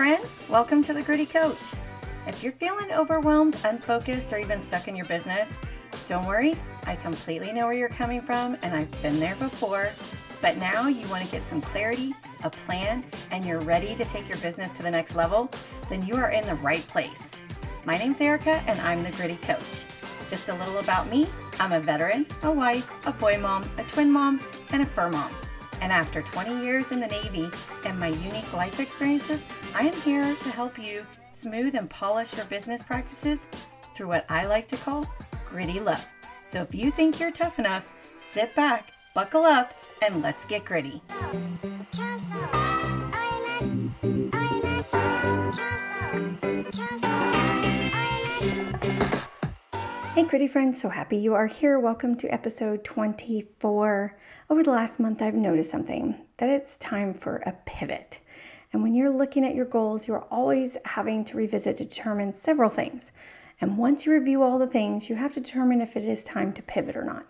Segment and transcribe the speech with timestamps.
[0.00, 0.24] friend.
[0.48, 1.74] Welcome to the Gritty Coach.
[2.26, 5.58] If you're feeling overwhelmed, unfocused, or even stuck in your business,
[6.06, 6.56] don't worry.
[6.86, 9.90] I completely know where you're coming from, and I've been there before.
[10.40, 14.26] But now you want to get some clarity, a plan, and you're ready to take
[14.26, 15.50] your business to the next level,
[15.90, 17.32] then you are in the right place.
[17.84, 19.84] My name's Erica, and I'm the Gritty Coach.
[20.30, 24.10] Just a little about me I'm a veteran, a wife, a boy mom, a twin
[24.10, 24.40] mom,
[24.72, 25.30] and a fur mom.
[25.80, 27.50] And after 20 years in the Navy
[27.84, 29.42] and my unique life experiences,
[29.74, 33.46] I am here to help you smooth and polish your business practices
[33.94, 35.06] through what I like to call
[35.48, 36.04] gritty love.
[36.42, 41.02] So if you think you're tough enough, sit back, buckle up, and let's get gritty.
[50.12, 51.78] Hey, gritty friends, so happy you are here.
[51.78, 54.16] Welcome to episode 24.
[54.50, 58.18] Over the last month, I've noticed something that it's time for a pivot.
[58.72, 62.68] And when you're looking at your goals, you're always having to revisit to determine several
[62.68, 63.12] things.
[63.60, 66.52] And once you review all the things, you have to determine if it is time
[66.54, 67.26] to pivot or not.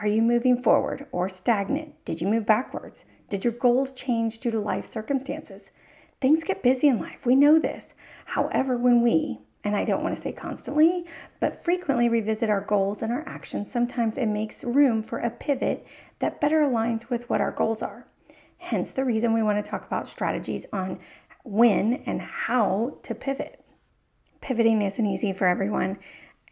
[0.00, 2.04] Are you moving forward or stagnant?
[2.04, 3.04] Did you move backwards?
[3.28, 5.72] Did your goals change due to life circumstances?
[6.20, 7.26] Things get busy in life.
[7.26, 7.92] We know this.
[8.26, 11.04] However, when we, and I don't want to say constantly,
[11.38, 15.86] but frequently revisit our goals and our actions, sometimes it makes room for a pivot
[16.18, 18.06] that better aligns with what our goals are.
[18.58, 20.98] Hence, the reason we want to talk about strategies on
[21.44, 23.64] when and how to pivot.
[24.40, 25.98] Pivoting isn't easy for everyone.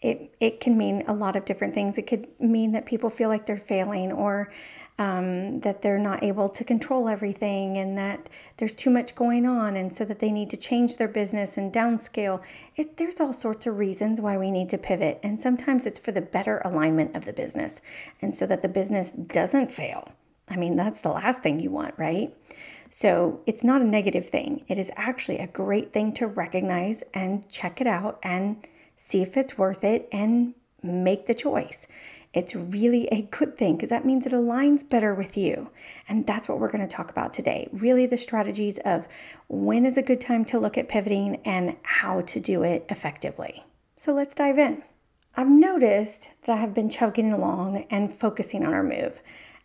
[0.00, 1.98] It, it can mean a lot of different things.
[1.98, 4.52] It could mean that people feel like they're failing or
[4.98, 9.76] um, that they're not able to control everything and that there's too much going on
[9.76, 12.42] and so that they need to change their business and downscale.
[12.76, 15.20] It, there's all sorts of reasons why we need to pivot.
[15.22, 17.80] And sometimes it's for the better alignment of the business
[18.20, 20.08] and so that the business doesn't fail.
[20.48, 22.34] I mean, that's the last thing you want, right?
[22.90, 24.64] So it's not a negative thing.
[24.66, 28.66] It is actually a great thing to recognize and check it out and
[28.96, 31.86] see if it's worth it and make the choice
[32.38, 35.70] it's really a good thing because that means it aligns better with you.
[36.08, 37.68] And that's what we're going to talk about today.
[37.72, 39.08] Really, the strategies of
[39.48, 43.64] when is a good time to look at pivoting and how to do it effectively.
[43.96, 44.84] So let's dive in.
[45.36, 49.20] I've noticed that I have been chugging along and focusing on our move.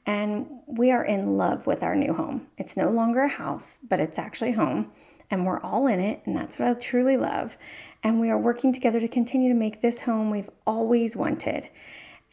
[0.06, 2.48] And we are in love with our new home.
[2.58, 4.92] It's no longer a house, but it's actually home.
[5.30, 6.24] And we're all in it.
[6.26, 7.56] And that's what I truly love.
[8.02, 11.70] And we are working together to continue to make this home we've always wanted.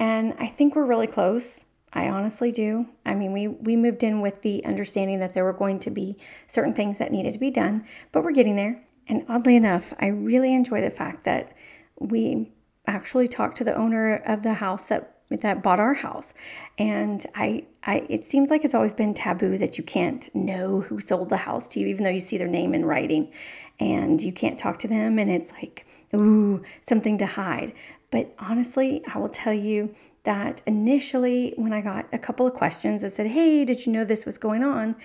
[0.00, 1.66] And I think we're really close.
[1.92, 2.86] I honestly do.
[3.04, 6.16] I mean, we we moved in with the understanding that there were going to be
[6.48, 8.82] certain things that needed to be done, but we're getting there.
[9.06, 11.52] And oddly enough, I really enjoy the fact that
[11.98, 12.52] we
[12.86, 16.32] actually talked to the owner of the house that that bought our house.
[16.78, 21.00] And I I it seems like it's always been taboo that you can't know who
[21.00, 23.32] sold the house to you even though you see their name in writing
[23.78, 27.72] and you can't talk to them and it's like ooh, something to hide.
[28.10, 29.94] But honestly, I will tell you
[30.24, 34.04] that initially, when I got a couple of questions that said, Hey, did you know
[34.04, 34.96] this was going on?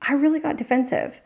[0.00, 1.20] I really got defensive.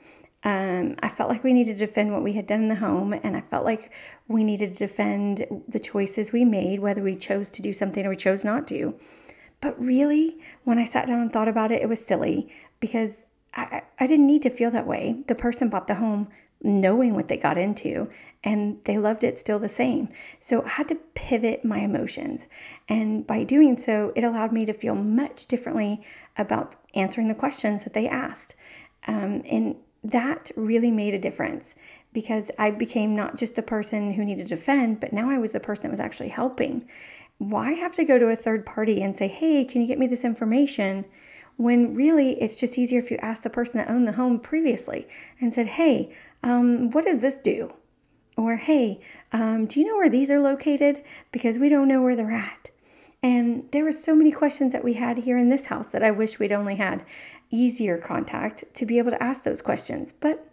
[0.45, 3.13] Um, I felt like we needed to defend what we had done in the home,
[3.13, 3.93] and I felt like
[4.29, 8.11] we needed to defend the choices we made, whether we chose to do something or
[8.11, 8.95] we chose not to.
[9.61, 12.49] But really, when I sat down and thought about it, it was silly
[12.81, 15.25] because I, I didn't need to feel that way.
[15.27, 16.29] The person bought the home
[16.63, 18.11] knowing what they got into
[18.47, 20.09] and they loved it still the same.
[20.39, 22.47] So I had to pivot my emotions.
[22.89, 26.01] And by doing so, it allowed me to feel much differently
[26.39, 28.55] about answering the questions that they asked.
[29.09, 31.75] Um, and that really made a difference
[32.13, 35.53] because I became not just the person who needed to defend, but now I was
[35.53, 36.89] the person that was actually helping.
[37.39, 40.07] Why have to go to a third party and say, hey, can you get me
[40.07, 41.05] this information?
[41.57, 45.09] When really it's just easier if you ask the person that owned the home previously
[45.41, 47.73] and said, hey, um, what does this do?
[48.37, 49.01] Or, hey,
[49.33, 51.03] um, do you know where these are located?
[51.33, 52.71] Because we don't know where they're at.
[53.23, 56.11] And there were so many questions that we had here in this house that I
[56.11, 57.05] wish we'd only had
[57.51, 60.13] easier contact to be able to ask those questions.
[60.13, 60.47] But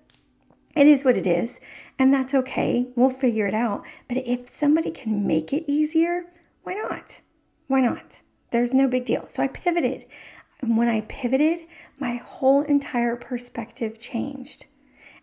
[0.75, 1.59] it is what it is,
[1.99, 2.87] and that's okay.
[2.95, 3.85] We'll figure it out.
[4.07, 6.23] But if somebody can make it easier,
[6.63, 7.21] why not?
[7.67, 8.21] Why not?
[8.51, 9.27] There's no big deal.
[9.27, 10.05] So I pivoted.
[10.63, 11.67] And when I pivoted,
[11.99, 14.65] my whole entire perspective changed.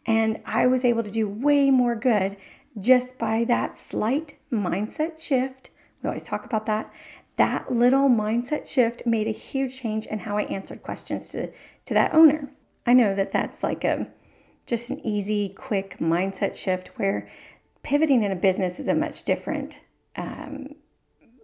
[0.05, 2.37] And I was able to do way more good
[2.79, 5.71] just by that slight mindset shift.
[6.03, 6.93] We always talk about that.
[7.37, 11.51] That little mindset shift made a huge change in how I answered questions to,
[11.87, 12.51] to that owner.
[12.87, 14.09] I know that that's like a
[14.67, 17.29] just an easy, quick mindset shift where
[17.83, 19.81] pivoting in a business is a much different
[20.17, 20.75] um,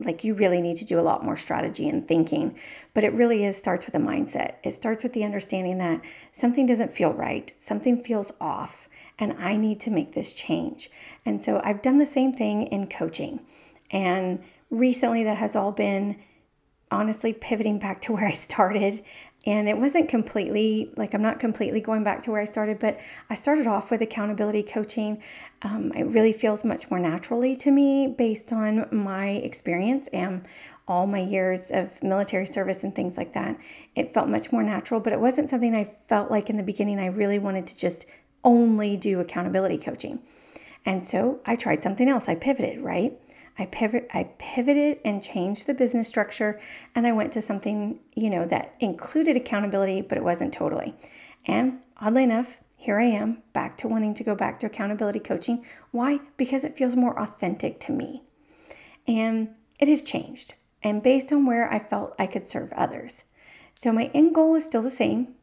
[0.00, 2.58] like you really need to do a lot more strategy and thinking.
[2.94, 4.56] But it really is starts with a mindset.
[4.62, 6.02] It starts with the understanding that
[6.32, 7.52] something doesn't feel right.
[7.58, 8.88] Something feels off
[9.18, 10.90] and i need to make this change.
[11.24, 13.40] And so i've done the same thing in coaching.
[13.90, 16.16] And recently that has all been
[16.90, 19.02] honestly pivoting back to where i started
[19.46, 22.98] and it wasn't completely like i'm not completely going back to where i started but
[23.30, 25.22] i started off with accountability coaching.
[25.62, 30.46] Um, it really feels much more naturally to me based on my experience and
[30.86, 33.58] all my years of military service and things like that.
[33.96, 36.98] It felt much more natural but it wasn't something i felt like in the beginning
[36.98, 38.06] i really wanted to just
[38.44, 40.20] only do accountability coaching.
[40.84, 42.28] And so i tried something else.
[42.28, 43.18] I pivoted right
[43.58, 46.60] I pivot I pivoted and changed the business structure
[46.94, 50.94] and I went to something, you know, that included accountability, but it wasn't totally.
[51.46, 55.64] And oddly enough, here I am back to wanting to go back to accountability coaching.
[55.90, 56.20] Why?
[56.36, 58.22] Because it feels more authentic to me.
[59.08, 63.24] And it has changed and based on where I felt I could serve others.
[63.80, 65.34] So my end goal is still the same.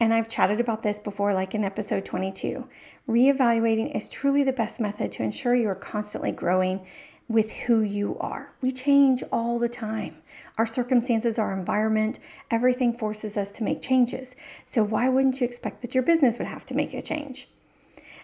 [0.00, 2.68] And I've chatted about this before, like in episode 22.
[3.08, 6.84] Reevaluating is truly the best method to ensure you are constantly growing
[7.32, 8.52] with who you are.
[8.60, 10.16] We change all the time.
[10.58, 12.18] Our circumstances, our environment,
[12.50, 14.36] everything forces us to make changes.
[14.66, 17.48] So, why wouldn't you expect that your business would have to make a change?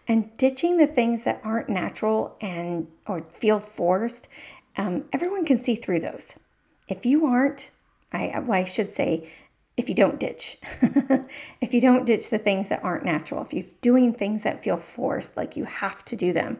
[0.06, 4.28] And ditching the things that aren't natural and or feel forced,
[4.76, 6.34] um, everyone can see through those.
[6.86, 7.70] If you aren't,
[8.12, 9.28] I, well, I should say,
[9.76, 10.58] if you don't ditch,
[11.60, 14.76] if you don't ditch the things that aren't natural, if you're doing things that feel
[14.76, 16.58] forced, like you have to do them,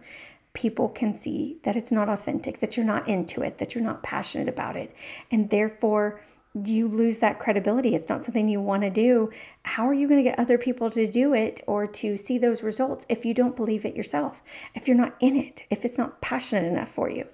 [0.58, 4.02] people can see that it's not authentic, that you're not into it, that you're not
[4.02, 4.92] passionate about it.
[5.30, 6.20] And therefore,
[6.52, 7.94] you lose that credibility.
[7.94, 9.30] It's not something you want to do.
[9.62, 12.64] How are you going to get other people to do it or to see those
[12.64, 14.42] results if you don't believe it yourself?
[14.74, 17.28] If you're not in it, if it's not passionate enough for you.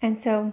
[0.00, 0.52] And so,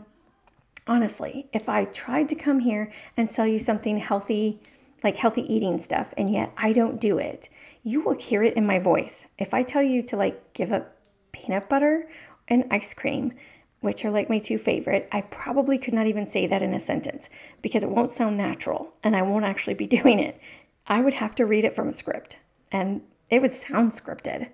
[0.88, 4.60] honestly, if I tried to come here and sell you something healthy,
[5.04, 7.50] like healthy eating stuff, and yet I don't do it,
[7.84, 9.28] you will hear it in my voice.
[9.38, 10.98] If I tell you to like give up
[11.44, 12.08] peanut butter
[12.48, 13.34] and ice cream,
[13.82, 16.80] which are like my two favorite, I probably could not even say that in a
[16.80, 17.30] sentence
[17.62, 20.40] because it won't sound natural and I won't actually be doing it.
[20.88, 22.38] I would have to read it from a script
[22.72, 24.50] and it would sound scripted.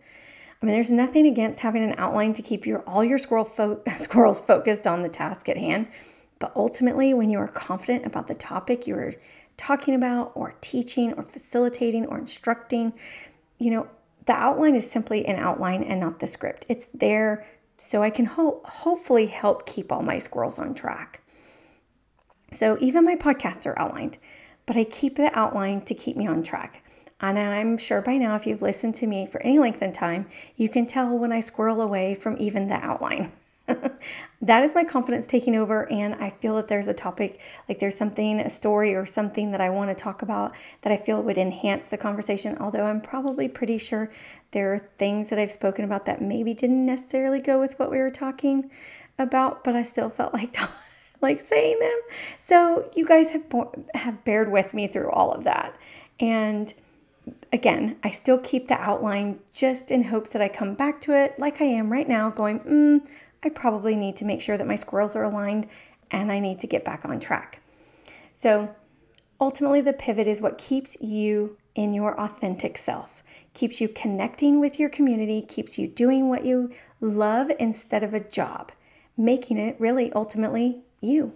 [0.61, 3.81] I mean, there's nothing against having an outline to keep your all your squirrel fo-
[3.97, 5.87] squirrels focused on the task at hand,
[6.37, 9.13] but ultimately, when you are confident about the topic you are
[9.57, 12.93] talking about, or teaching, or facilitating, or instructing,
[13.57, 13.87] you know,
[14.29, 16.63] the outline is simply an outline and not the script.
[16.69, 17.43] It's there
[17.77, 21.23] so I can ho- hopefully help keep all my squirrels on track.
[22.51, 24.19] So even my podcasts are outlined,
[24.67, 26.83] but I keep the outline to keep me on track.
[27.19, 30.27] And I'm sure by now, if you've listened to me for any length of time,
[30.55, 33.31] you can tell when I squirrel away from even the outline.
[34.41, 35.89] that is my confidence taking over.
[35.91, 39.61] And I feel that there's a topic, like there's something, a story or something that
[39.61, 42.57] I want to talk about that I feel would enhance the conversation.
[42.59, 44.09] Although I'm probably pretty sure
[44.51, 47.99] there are things that I've spoken about that maybe didn't necessarily go with what we
[47.99, 48.69] were talking
[49.17, 50.55] about, but I still felt like
[51.21, 51.99] like saying them.
[52.39, 53.43] So you guys have
[53.93, 55.77] have bared with me through all of that.
[56.19, 56.73] And
[57.51, 61.37] again, I still keep the outline just in hopes that I come back to it
[61.39, 63.07] like I am right now, going, mm,
[63.43, 65.67] I probably need to make sure that my squirrels are aligned
[66.11, 67.61] and I need to get back on track.
[68.33, 68.75] So
[69.39, 73.23] ultimately, the pivot is what keeps you in your authentic self,
[73.53, 78.19] keeps you connecting with your community, keeps you doing what you love instead of a
[78.19, 78.71] job,
[79.17, 81.33] making it really ultimately you.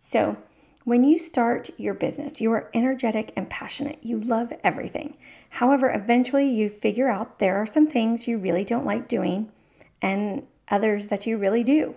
[0.00, 0.36] So,
[0.84, 3.98] when you start your business, you are energetic and passionate.
[4.02, 5.16] You love everything.
[5.50, 9.52] However, eventually you figure out there are some things you really don't like doing,
[10.00, 11.94] and others that you really do.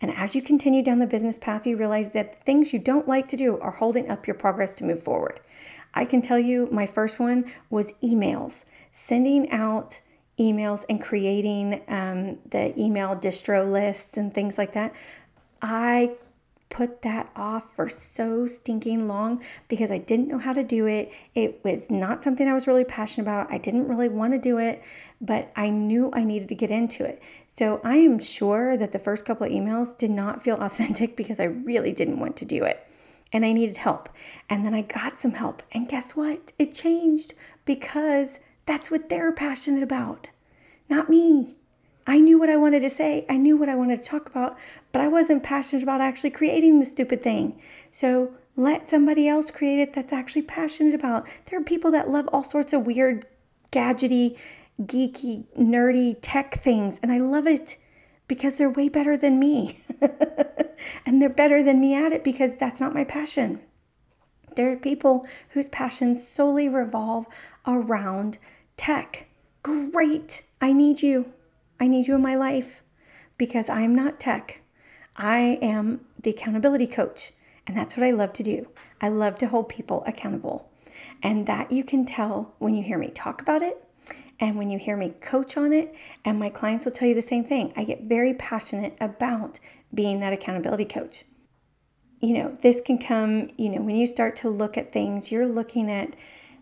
[0.00, 3.08] And as you continue down the business path, you realize that the things you don't
[3.08, 5.40] like to do are holding up your progress to move forward.
[5.94, 10.00] I can tell you my first one was emails, sending out
[10.38, 14.94] emails and creating um, the email distro lists and things like that.
[15.60, 16.12] I
[16.70, 21.12] put that off for so stinking long because I didn't know how to do it.
[21.34, 23.50] It was not something I was really passionate about.
[23.52, 24.82] I didn't really want to do it,
[25.20, 27.22] but I knew I needed to get into it.
[27.46, 31.40] So I am sure that the first couple of emails did not feel authentic because
[31.40, 32.84] I really didn't want to do it.
[33.32, 34.08] And I needed help.
[34.48, 35.62] And then I got some help.
[35.72, 36.52] And guess what?
[36.58, 37.34] It changed
[37.66, 40.28] because that's what they're passionate about,
[40.88, 41.57] not me.
[42.08, 44.56] I knew what I wanted to say, I knew what I wanted to talk about,
[44.92, 47.60] but I wasn't passionate about actually creating the stupid thing.
[47.90, 51.28] So let somebody else create it that's actually passionate about.
[51.46, 53.26] There are people that love all sorts of weird,
[53.70, 54.38] gadgety,
[54.80, 57.76] geeky, nerdy tech things, and I love it
[58.26, 59.84] because they're way better than me.
[61.04, 63.60] and they're better than me at it because that's not my passion.
[64.56, 67.26] There are people whose passions solely revolve
[67.66, 68.38] around
[68.78, 69.26] tech.
[69.62, 70.44] Great.
[70.58, 71.34] I need you.
[71.80, 72.82] I need you in my life
[73.36, 74.62] because I am not tech.
[75.16, 77.32] I am the accountability coach,
[77.66, 78.68] and that's what I love to do.
[79.00, 80.70] I love to hold people accountable.
[81.22, 83.84] And that you can tell when you hear me talk about it
[84.40, 85.94] and when you hear me coach on it.
[86.24, 87.72] And my clients will tell you the same thing.
[87.76, 89.60] I get very passionate about
[89.92, 91.24] being that accountability coach.
[92.20, 95.46] You know, this can come, you know, when you start to look at things, you're
[95.46, 96.14] looking at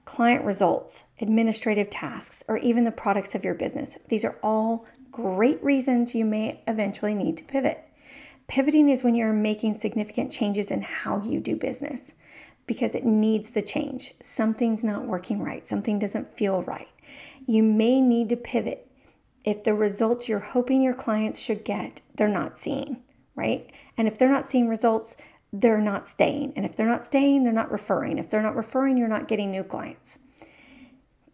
[0.05, 3.97] client results, administrative tasks, or even the products of your business.
[4.09, 7.83] These are all great reasons you may eventually need to pivot.
[8.49, 12.13] Pivoting is when you're making significant changes in how you do business
[12.67, 14.13] because it needs the change.
[14.21, 16.89] Something's not working right, something doesn't feel right.
[17.47, 18.91] You may need to pivot
[19.43, 23.03] if the results you're hoping your clients should get, they're not seeing,
[23.35, 23.71] right?
[23.97, 25.17] And if they're not seeing results,
[25.51, 26.53] they're not staying.
[26.57, 28.19] And if they're not staying, they're not referring.
[28.19, 30.19] If they're not referring, you're not getting new clients.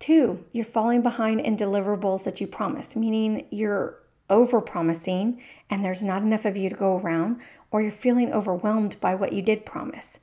[0.02, 5.40] Two, you're falling behind in deliverables that you promised, meaning you're over promising
[5.71, 7.40] and there's not enough of you to go around,
[7.71, 10.18] or you're feeling overwhelmed by what you did promise.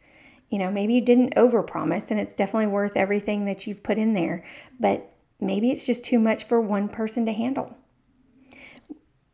[0.49, 3.97] You know, maybe you didn't over promise and it's definitely worth everything that you've put
[3.97, 4.43] in there,
[4.81, 7.77] but maybe it's just too much for one person to handle.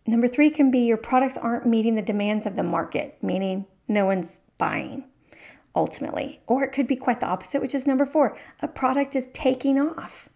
[0.06, 4.06] Number three can be your products aren't meeting the demands of the market, meaning no
[4.06, 5.06] one's buying
[5.76, 6.40] ultimately.
[6.46, 9.80] Or it could be quite the opposite, which is number four a product is taking
[9.80, 10.30] off.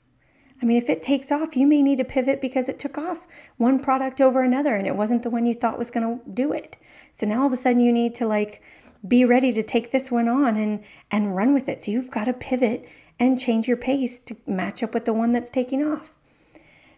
[0.62, 3.28] I mean, if it takes off, you may need to pivot because it took off
[3.58, 6.51] one product over another and it wasn't the one you thought was going to do
[6.51, 6.78] it.
[7.13, 8.62] So now all of a sudden you need to like
[9.08, 11.84] be ready to take this one on and and run with it.
[11.84, 12.88] So you've got to pivot
[13.18, 16.13] and change your pace to match up with the one that's taking off.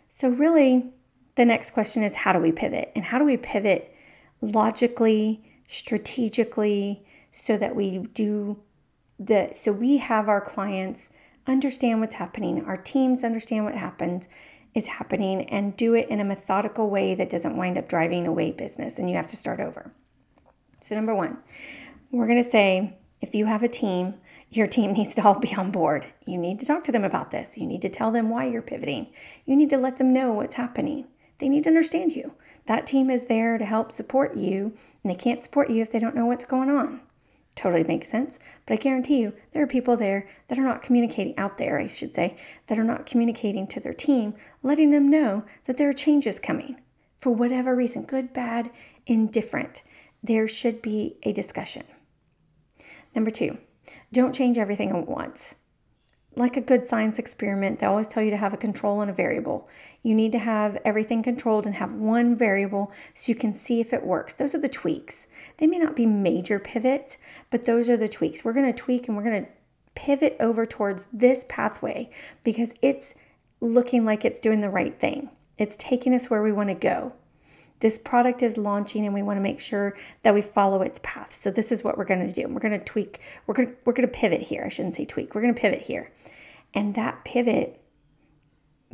[0.09, 0.91] So really
[1.35, 2.91] the next question is how do we pivot?
[2.95, 3.95] And how do we pivot
[4.41, 8.59] logically, strategically so that we do
[9.19, 11.09] the so we have our clients
[11.47, 14.27] understand what's happening, our teams understand what happens
[14.73, 18.51] is happening and do it in a methodical way that doesn't wind up driving away
[18.51, 19.91] business and you have to start over.
[20.79, 21.37] So number 1,
[22.11, 24.15] we're going to say if you have a team,
[24.49, 26.05] your team needs to all be on board.
[26.25, 27.57] You need to talk to them about this.
[27.57, 29.07] You need to tell them why you're pivoting.
[29.45, 31.07] You need to let them know what's happening.
[31.39, 32.33] They need to understand you.
[32.67, 35.97] That team is there to help support you, and they can't support you if they
[35.97, 37.01] don't know what's going on.
[37.55, 38.39] Totally makes sense.
[38.65, 41.87] But I guarantee you, there are people there that are not communicating out there, I
[41.87, 45.93] should say, that are not communicating to their team, letting them know that there are
[45.93, 46.79] changes coming
[47.17, 48.71] for whatever reason good, bad,
[49.05, 49.83] indifferent.
[50.23, 51.83] There should be a discussion.
[53.13, 53.57] Number two,
[54.11, 55.55] don't change everything at once.
[56.33, 59.13] Like a good science experiment, they always tell you to have a control and a
[59.13, 59.67] variable.
[60.01, 63.91] You need to have everything controlled and have one variable so you can see if
[63.91, 64.33] it works.
[64.33, 65.27] Those are the tweaks.
[65.61, 67.19] They may not be major pivots,
[67.51, 68.43] but those are the tweaks.
[68.43, 69.51] We're going to tweak and we're going to
[69.93, 72.09] pivot over towards this pathway
[72.43, 73.13] because it's
[73.59, 75.29] looking like it's doing the right thing.
[75.59, 77.13] It's taking us where we want to go.
[77.79, 81.31] This product is launching and we want to make sure that we follow its path.
[81.31, 82.47] So this is what we're going to do.
[82.47, 83.21] We're going to tweak.
[83.45, 84.63] We're going to, we're going to pivot here.
[84.65, 85.35] I shouldn't say tweak.
[85.35, 86.11] We're going to pivot here.
[86.73, 87.79] And that pivot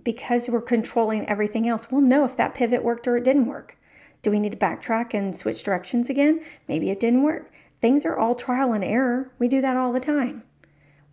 [0.03, 3.77] because we're controlling everything else, we'll know if that pivot worked or it didn't work.
[4.21, 6.41] Do we need to backtrack and switch directions again?
[6.67, 7.51] Maybe it didn't work.
[7.81, 9.31] Things are all trial and error.
[9.39, 10.43] We do that all the time.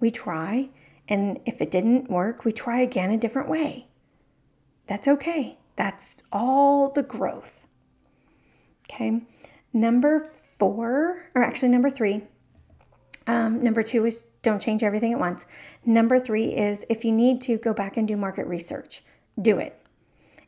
[0.00, 0.70] We try,
[1.08, 3.88] and if it didn't work, we try again a different way.
[4.86, 5.58] That's okay.
[5.76, 7.60] That's all the growth.
[8.84, 9.22] Okay.
[9.72, 12.22] Number four, or actually number three,
[13.26, 15.46] um, number two is don't change everything at once.
[15.84, 19.02] Number three is if you need to go back and do market research,
[19.40, 19.83] do it.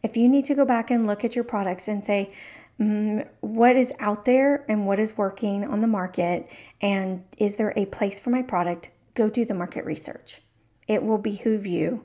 [0.07, 2.31] If you need to go back and look at your products and say,
[2.79, 6.49] mm, what is out there and what is working on the market,
[6.81, 10.43] and is there a place for my product, go do the market research.
[10.87, 12.05] It will behoove you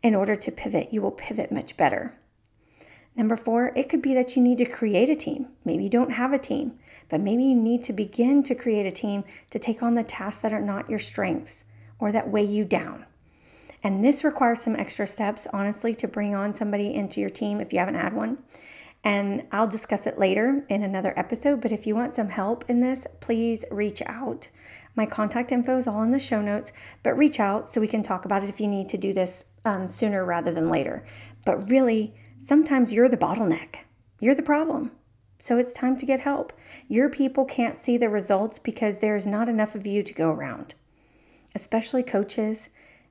[0.00, 0.92] in order to pivot.
[0.92, 2.16] You will pivot much better.
[3.16, 5.48] Number four, it could be that you need to create a team.
[5.64, 6.78] Maybe you don't have a team,
[7.08, 10.40] but maybe you need to begin to create a team to take on the tasks
[10.42, 11.64] that are not your strengths
[11.98, 13.06] or that weigh you down.
[13.82, 17.72] And this requires some extra steps, honestly, to bring on somebody into your team if
[17.72, 18.38] you haven't had one.
[19.02, 21.60] And I'll discuss it later in another episode.
[21.60, 24.48] But if you want some help in this, please reach out.
[24.94, 26.72] My contact info is all in the show notes,
[27.02, 29.44] but reach out so we can talk about it if you need to do this
[29.64, 31.04] um, sooner rather than later.
[31.44, 33.76] But really, sometimes you're the bottleneck,
[34.18, 34.90] you're the problem.
[35.38, 36.52] So it's time to get help.
[36.86, 40.74] Your people can't see the results because there's not enough of you to go around,
[41.54, 42.68] especially coaches.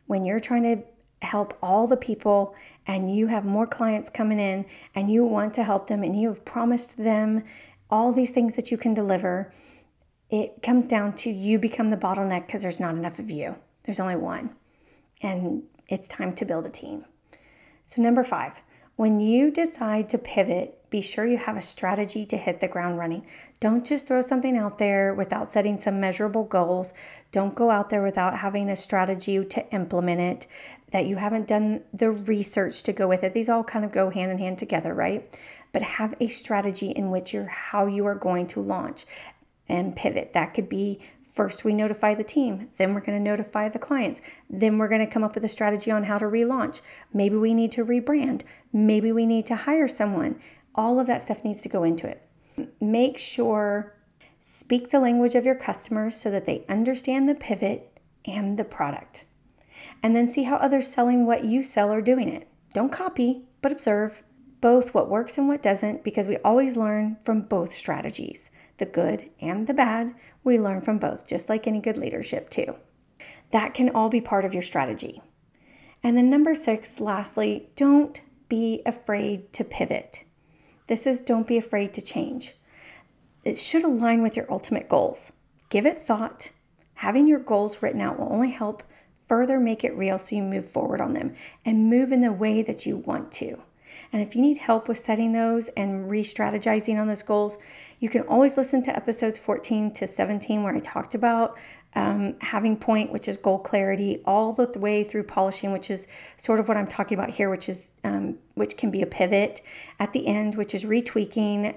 [0.10, 0.82] When you're trying to
[1.22, 2.56] help all the people
[2.88, 6.30] and you have more clients coming in and you want to help them and you
[6.30, 7.44] have promised them
[7.92, 9.54] all these things that you can deliver,
[10.32, 13.58] it comes down to you become the bottleneck because there's not enough of you.
[13.84, 14.56] There's only one.
[15.22, 17.06] And it's time to build a team.
[17.86, 18.54] So, number five,
[18.96, 22.98] when you decide to pivot, be sure you have a strategy to hit the ground
[22.98, 23.26] running.
[23.60, 26.94] Don't just throw something out there without setting some measurable goals.
[27.32, 30.48] Don't go out there without having a strategy to implement it,
[30.92, 33.34] that you haven't done the research to go with it.
[33.34, 35.30] These all kind of go hand in hand together, right?
[35.72, 39.06] But have a strategy in which you're how you are going to launch
[39.68, 40.34] and pivot.
[40.34, 44.20] That could be First, we notify the team, then we're going to notify the clients,
[44.50, 46.82] then we're going to come up with a strategy on how to relaunch.
[47.14, 48.42] Maybe we need to rebrand,
[48.74, 50.40] maybe we need to hire someone.
[50.76, 52.28] All of that stuff needs to go into it.
[52.80, 53.96] Make sure
[54.42, 59.26] speak the language of your customers so that they understand the pivot and the product.
[60.02, 62.48] And then see how others selling what you sell are doing it.
[62.74, 64.24] Don't copy, but observe
[64.62, 69.30] both what works and what doesn't because we always learn from both strategies the good
[69.42, 70.16] and the bad.
[70.44, 72.76] We learn from both, just like any good leadership, too.
[73.52, 75.22] That can all be part of your strategy.
[76.02, 80.24] And then, number six, lastly, don't be afraid to pivot.
[80.90, 82.56] This is don't be afraid to change.
[83.44, 85.32] It should align with your ultimate goals.
[85.70, 86.50] Give it thought.
[86.96, 88.82] Having your goals written out will only help
[89.28, 92.64] further make it real so you move forward on them and move in the way
[92.64, 93.62] that you want to.
[94.12, 97.60] And if you need help with setting those and re strategizing on those goals,
[98.00, 101.56] you can always listen to episodes 14 to 17 where I talked about
[101.96, 106.60] um, having point, which is goal clarity, all the way through polishing, which is sort
[106.60, 109.62] of what I'm talking about here, which is um, which can be a pivot
[110.00, 111.76] at the end, which is retweaking,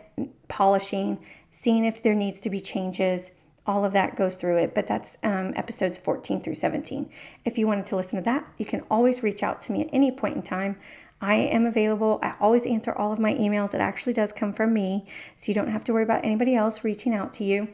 [0.48, 1.18] polishing,
[1.50, 3.30] seeing if there needs to be changes.
[3.64, 7.08] All of that goes through it, but that's um, episodes 14 through 17.
[7.44, 9.88] If you wanted to listen to that, you can always reach out to me at
[9.92, 10.76] any point in time.
[11.20, 12.18] I am available.
[12.20, 13.72] I always answer all of my emails.
[13.72, 16.82] It actually does come from me, so you don't have to worry about anybody else
[16.82, 17.68] reaching out to you.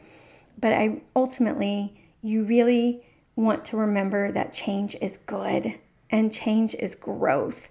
[0.59, 3.03] But I ultimately, you really
[3.35, 5.75] want to remember that change is good
[6.09, 7.69] and change is growth.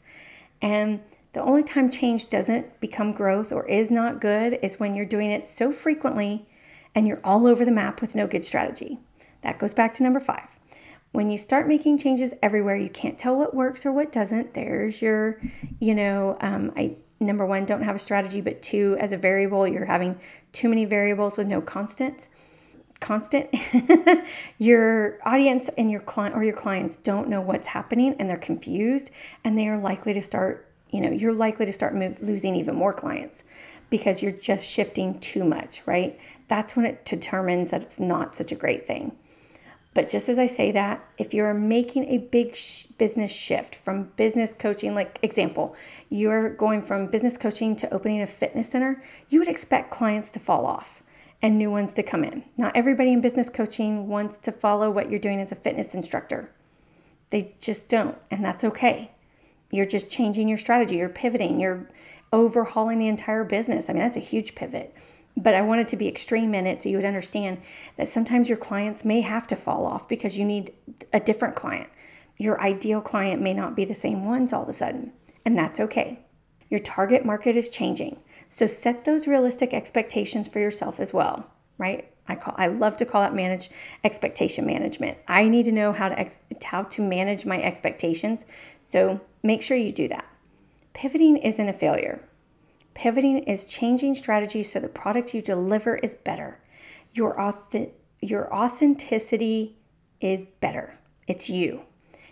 [0.63, 1.01] And
[1.33, 5.31] the only time change doesn't become growth or is not good is when you're doing
[5.31, 6.47] it so frequently
[6.95, 8.99] and you're all over the map with no good strategy.
[9.43, 10.59] That goes back to number five.
[11.13, 14.55] When you start making changes everywhere, you can't tell what works or what doesn't.
[14.55, 15.41] There's your,
[15.81, 19.67] you know, um, I number one, don't have a strategy, but two, as a variable,
[19.67, 20.19] you're having
[20.53, 22.29] too many variables with no constants.
[23.01, 23.49] Constant.
[24.59, 29.11] your audience and your client or your clients don't know what's happening and they're confused
[29.45, 32.75] and they are likely to start, you know, you're likely to start move, losing even
[32.75, 33.45] more clients
[33.89, 36.19] because you're just shifting too much, right?
[36.49, 39.17] That's when it determines that it's not such a great thing.
[39.95, 44.05] But just as I say that, if you're making a big sh- business shift from
[44.17, 45.75] business coaching, like example,
[46.09, 50.39] you're going from business coaching to opening a fitness center, you would expect clients to
[50.39, 51.03] fall off
[51.41, 52.45] and new ones to come in.
[52.57, 56.51] Not everybody in business coaching wants to follow what you're doing as a fitness instructor.
[57.31, 59.13] They just don't, and that's okay.
[59.71, 61.91] You're just changing your strategy, you're pivoting, you're
[62.33, 63.89] overhauling the entire business.
[63.89, 64.95] I mean, that's a huge pivot
[65.39, 67.61] but I wanted to be extreme in it so you would understand
[67.97, 70.73] that sometimes your clients may have to fall off because you need
[71.13, 71.89] a different client.
[72.39, 75.13] Your ideal client may not be the same ones all of a sudden,
[75.45, 76.21] and that's okay.
[76.69, 78.21] Your target market is changing.
[78.49, 82.11] So set those realistic expectations for yourself as well, right?
[82.27, 83.71] I call I love to call that manage
[84.05, 85.19] expectation management.
[85.27, 88.45] I need to know how to ex, how to manage my expectations.
[88.87, 90.27] So make sure you do that.
[90.93, 92.21] Pivoting isn't a failure.
[92.95, 96.59] Pivoting is changing strategies so the product you deliver is better.
[97.13, 99.77] Your, auth- your authenticity
[100.21, 100.99] is better.
[101.29, 101.83] It's you.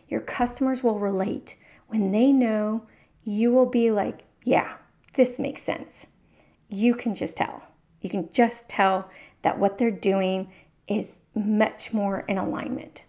[0.08, 1.56] Your customers will relate.
[1.86, 2.86] When they know,
[3.22, 4.74] you will be like, yeah,
[5.16, 6.06] this makes sense.
[6.68, 7.62] You can just tell.
[8.00, 9.10] You can just tell
[9.42, 10.52] that what they're doing
[10.86, 13.02] is much more in alignment.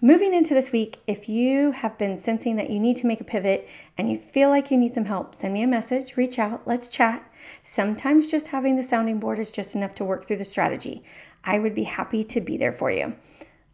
[0.00, 3.24] Moving into this week, if you have been sensing that you need to make a
[3.24, 6.66] pivot and you feel like you need some help, send me a message, reach out,
[6.66, 7.28] let's chat.
[7.64, 11.02] Sometimes just having the sounding board is just enough to work through the strategy.
[11.44, 13.16] I would be happy to be there for you.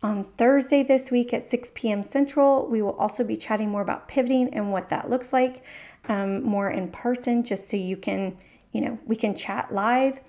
[0.01, 2.05] On Thursday this week at 6 p.m.
[2.05, 5.65] Central, we will also be chatting more about pivoting and what that looks like,
[6.09, 8.37] um, more in person, just so you can,
[8.73, 10.21] you know, we can chat live.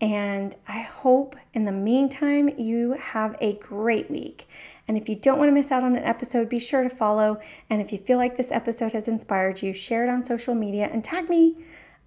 [0.00, 4.48] And I hope in the meantime, you have a great week.
[4.88, 7.40] And if you don't want to miss out on an episode, be sure to follow.
[7.70, 10.88] And if you feel like this episode has inspired you, share it on social media
[10.92, 11.56] and tag me.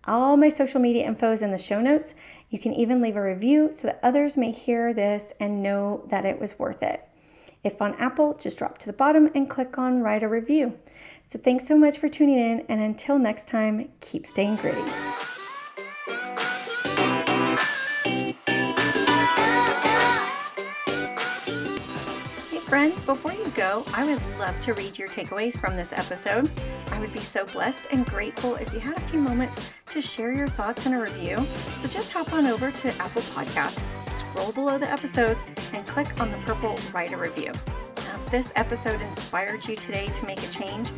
[0.08, 2.16] All my social media info is in the show notes.
[2.50, 6.26] You can even leave a review so that others may hear this and know that
[6.26, 7.08] it was worth it.
[7.64, 10.78] If on Apple, just drop to the bottom and click on write a review.
[11.28, 14.84] So thanks so much for tuning in, and until next time, keep staying gritty.
[22.76, 26.52] friend, before you go, I would love to read your takeaways from this episode.
[26.92, 30.34] I would be so blessed and grateful if you had a few moments to share
[30.34, 31.38] your thoughts in a review.
[31.80, 33.80] So just hop on over to Apple Podcasts,
[34.20, 37.54] scroll below the episodes, and click on the purple Write a Review.
[37.54, 40.90] Now, if this episode inspired you today to make a change,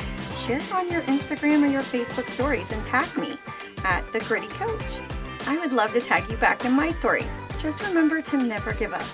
[0.48, 3.36] share it on your Instagram or your Facebook stories and tag me
[3.84, 4.98] at The Gritty Coach.
[5.46, 7.30] I would love to tag you back in my stories.
[7.58, 9.04] Just remember to never give up.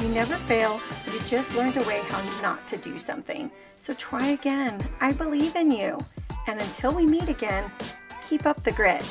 [0.00, 0.80] You never fail,
[1.12, 3.50] you just learned a way how not to do something.
[3.76, 4.82] So try again.
[4.98, 5.98] I believe in you.
[6.46, 7.70] And until we meet again,
[8.26, 9.04] keep up the grit.